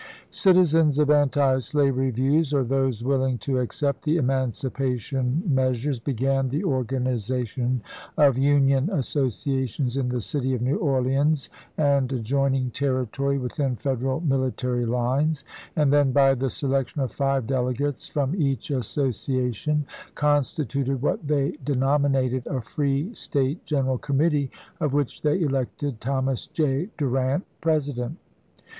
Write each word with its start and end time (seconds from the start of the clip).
Citizens 0.31 0.97
of 0.97 1.11
anti 1.11 1.59
slavery 1.59 2.09
views, 2.09 2.55
or 2.55 2.63
those 2.63 3.03
will 3.03 3.21
ing 3.23 3.37
to 3.37 3.59
accept 3.59 4.01
the 4.03 4.17
emancipation 4.17 5.43
measures, 5.45 5.99
began 5.99 6.49
the 6.49 6.63
organization 6.63 7.83
of 8.17 8.35
Union 8.35 8.89
associations 8.91 9.97
in 9.97 10.09
the 10.09 10.19
city 10.19 10.55
of 10.55 10.61
New 10.63 10.77
Orleans 10.77 11.51
and 11.77 12.11
adjoining 12.11 12.71
territory 12.71 13.37
within 13.37 13.75
Federal 13.75 14.21
military 14.21 14.87
lines, 14.87 15.45
and 15.75 15.93
then, 15.93 16.11
by 16.11 16.33
the 16.33 16.49
selection 16.49 16.99
of 17.01 17.11
five 17.11 17.45
delegates 17.45 18.07
from 18.07 18.33
each 18.35 18.71
association, 18.71 19.85
constituted 20.15 21.03
what 21.03 21.27
they 21.27 21.59
denominated 21.63 22.47
a 22.47 22.59
Free 22.59 23.13
State 23.13 23.67
Greneral 23.67 24.01
Committee, 24.01 24.49
of 24.79 24.93
which 24.93 25.21
they 25.21 25.39
elected 25.41 26.01
Thomas 26.01 26.47
J. 26.47 26.89
Durant 26.97 27.45
president. 27.61 28.17